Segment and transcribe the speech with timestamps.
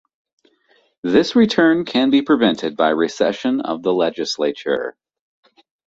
[1.03, 4.97] This return can be prevented by recession of the Legislature.